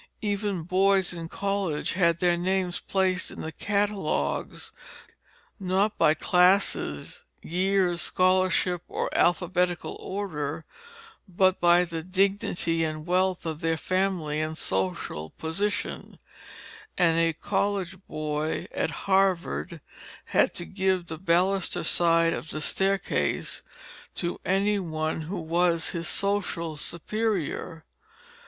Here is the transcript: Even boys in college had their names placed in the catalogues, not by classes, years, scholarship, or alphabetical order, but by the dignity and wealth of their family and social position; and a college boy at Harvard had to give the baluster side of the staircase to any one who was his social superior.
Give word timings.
Even 0.23 0.63
boys 0.63 1.13
in 1.13 1.29
college 1.29 1.93
had 1.93 2.17
their 2.17 2.35
names 2.35 2.79
placed 2.79 3.29
in 3.29 3.41
the 3.41 3.51
catalogues, 3.51 4.71
not 5.59 5.95
by 5.99 6.15
classes, 6.15 7.23
years, 7.43 8.01
scholarship, 8.01 8.81
or 8.87 9.15
alphabetical 9.15 9.95
order, 9.99 10.65
but 11.27 11.59
by 11.59 11.83
the 11.85 12.01
dignity 12.01 12.83
and 12.83 13.05
wealth 13.05 13.45
of 13.45 13.61
their 13.61 13.77
family 13.77 14.41
and 14.41 14.57
social 14.57 15.29
position; 15.29 16.17
and 16.97 17.19
a 17.19 17.31
college 17.33 17.95
boy 18.07 18.67
at 18.71 18.89
Harvard 19.05 19.81
had 20.25 20.55
to 20.55 20.65
give 20.65 21.05
the 21.05 21.19
baluster 21.19 21.83
side 21.83 22.33
of 22.33 22.49
the 22.49 22.59
staircase 22.59 23.61
to 24.15 24.41
any 24.43 24.79
one 24.79 25.21
who 25.21 25.39
was 25.39 25.89
his 25.91 26.07
social 26.07 26.75
superior. 26.75 27.85